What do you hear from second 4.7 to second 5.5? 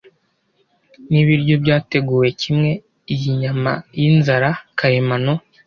karemano,